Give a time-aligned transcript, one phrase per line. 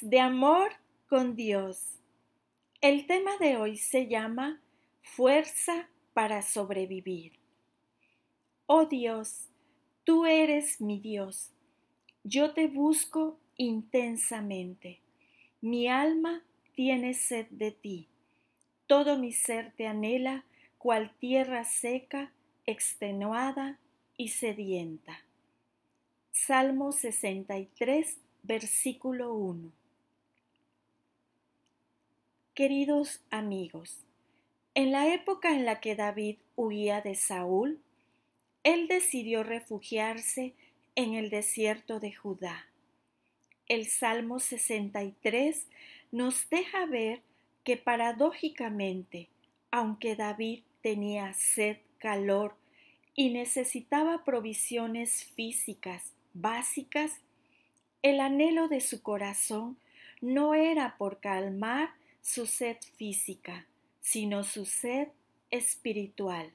[0.00, 0.70] De amor
[1.08, 1.98] con Dios.
[2.80, 4.62] El tema de hoy se llama
[5.00, 7.32] Fuerza para sobrevivir.
[8.66, 9.48] Oh Dios,
[10.04, 11.50] tú eres mi Dios.
[12.22, 15.00] Yo te busco intensamente.
[15.60, 16.44] Mi alma
[16.76, 18.08] tiene sed de ti.
[18.86, 20.44] Todo mi ser te anhela
[20.78, 22.32] cual tierra seca,
[22.66, 23.80] extenuada
[24.16, 25.24] y sedienta.
[26.30, 29.72] Salmo 63, versículo 1.
[32.54, 34.04] Queridos amigos,
[34.74, 37.80] en la época en la que David huía de Saúl,
[38.64, 40.54] él decidió refugiarse
[40.94, 42.66] en el desierto de Judá.
[43.68, 45.66] El Salmo 63
[46.10, 47.22] nos deja ver
[47.64, 49.28] que paradójicamente,
[49.70, 52.56] aunque David tenía sed, calor
[53.14, 57.20] y necesitaba provisiones físicas básicas,
[58.02, 59.78] el anhelo de su corazón
[60.20, 63.66] no era por calmar su sed física,
[64.00, 65.08] sino su sed
[65.50, 66.52] espiritual.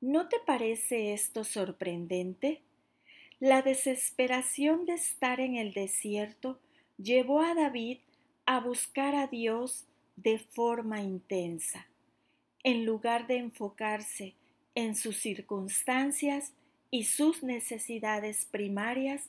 [0.00, 2.60] ¿No te parece esto sorprendente?
[3.40, 6.58] La desesperación de estar en el desierto
[6.98, 7.98] llevó a David
[8.46, 9.84] a buscar a Dios
[10.16, 11.86] de forma intensa.
[12.62, 14.34] En lugar de enfocarse
[14.74, 16.52] en sus circunstancias
[16.90, 19.28] y sus necesidades primarias,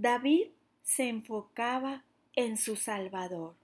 [0.00, 0.46] David
[0.82, 3.54] se enfocaba en su Salvador.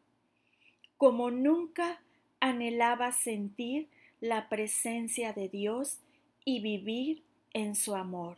[0.98, 2.02] Como nunca
[2.40, 3.88] anhelaba sentir
[4.20, 5.96] la presencia de Dios
[6.44, 7.22] y vivir
[7.54, 8.36] en su amor.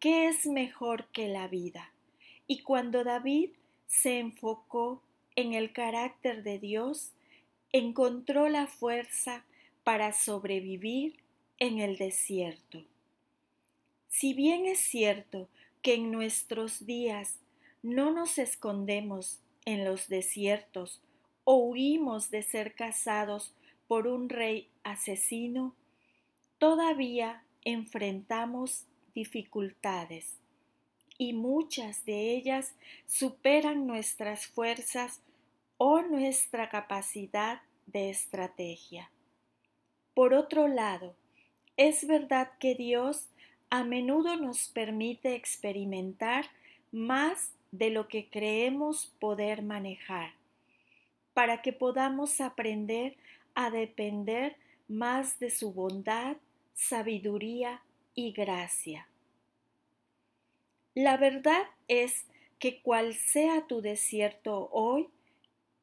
[0.00, 1.94] ¿Qué es mejor que la vida?
[2.46, 3.52] Y cuando David
[3.86, 5.02] se enfocó
[5.34, 7.12] en el carácter de Dios,
[7.72, 9.46] encontró la fuerza
[9.82, 11.16] para sobrevivir
[11.58, 12.84] en el desierto.
[14.08, 15.48] Si bien es cierto
[15.82, 17.38] que en nuestros días
[17.82, 21.00] no nos escondemos en los desiertos
[21.44, 23.54] o huimos de ser cazados
[23.86, 25.74] por un rey asesino,
[26.58, 30.38] todavía enfrentamos dificultades
[31.18, 32.74] y muchas de ellas
[33.06, 35.20] superan nuestras fuerzas
[35.76, 39.10] o nuestra capacidad de estrategia.
[40.14, 41.16] Por otro lado,
[41.76, 43.28] es verdad que Dios
[43.70, 46.46] a menudo nos permite experimentar
[46.90, 50.32] más de lo que creemos poder manejar,
[51.34, 53.16] para que podamos aprender
[53.54, 54.56] a depender
[54.88, 56.36] más de su bondad,
[56.74, 57.82] sabiduría
[58.14, 59.06] y gracia.
[60.94, 62.24] La verdad es
[62.58, 65.08] que cual sea tu desierto hoy,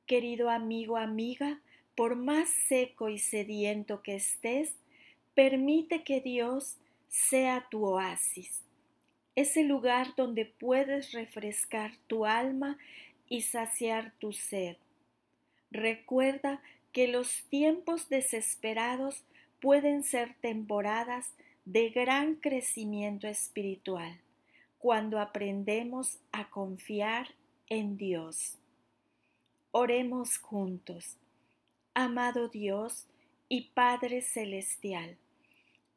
[0.07, 1.61] querido amigo, amiga,
[1.95, 4.75] por más seco y sediento que estés,
[5.33, 6.77] permite que Dios
[7.09, 8.63] sea tu oasis,
[9.35, 12.77] ese lugar donde puedes refrescar tu alma
[13.27, 14.77] y saciar tu sed.
[15.71, 16.61] Recuerda
[16.91, 19.23] que los tiempos desesperados
[19.59, 21.33] pueden ser temporadas
[21.65, 24.21] de gran crecimiento espiritual
[24.77, 27.33] cuando aprendemos a confiar
[27.67, 28.57] en Dios.
[29.71, 31.17] Oremos juntos.
[31.95, 33.07] Amado Dios
[33.49, 35.17] y Padre Celestial,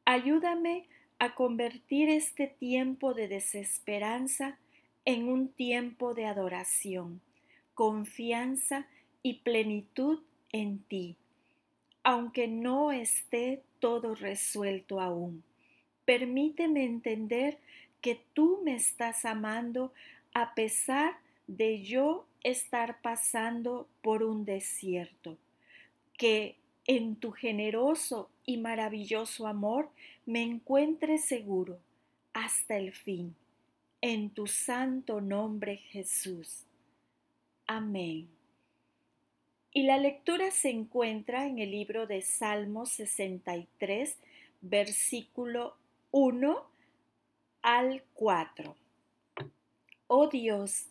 [0.05, 0.98] ayúdame a
[1.35, 4.57] convertir este tiempo de desesperanza
[5.05, 7.21] en un tiempo de adoración,
[7.73, 8.87] confianza
[9.21, 10.19] y plenitud
[10.51, 11.15] en ti,
[12.03, 15.43] aunque no esté todo resuelto aún.
[16.05, 17.59] Permíteme entender
[18.01, 19.93] que tú me estás amando
[20.33, 25.37] a pesar de yo estar pasando por un desierto,
[26.17, 26.55] que
[26.89, 29.91] en tu generoso y maravilloso amor
[30.25, 31.77] me encuentre seguro
[32.33, 33.35] hasta el fin.
[34.01, 36.63] En tu santo nombre Jesús.
[37.67, 38.27] Amén.
[39.71, 44.17] Y la lectura se encuentra en el libro de Salmos 63,
[44.61, 45.75] versículo
[46.09, 46.65] 1
[47.61, 48.75] al 4.
[50.07, 50.87] Oh Dios,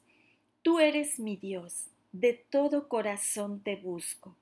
[0.62, 4.36] tú eres mi Dios, de todo corazón te busco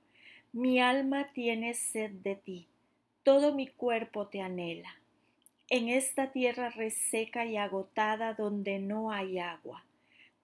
[0.53, 2.67] mi alma tiene sed de ti,
[3.23, 4.97] todo mi cuerpo te anhela.
[5.69, 9.85] En esta tierra reseca y agotada donde no hay agua,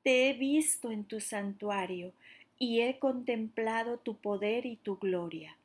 [0.02, 2.12] te he visto en tu santuario
[2.58, 5.56] y he contemplado tu poder y tu gloria.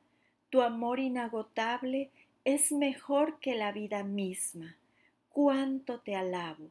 [0.50, 2.12] Tu amor inagotable
[2.46, 4.78] es mejor que la vida misma.
[5.30, 6.70] Cuánto te alabo.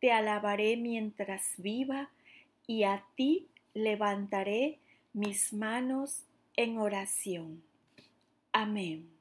[0.00, 2.10] Te alabaré mientras viva
[2.66, 4.78] y a ti levantaré
[5.12, 6.24] mis manos
[6.58, 7.62] en oración.
[8.52, 9.17] Amén.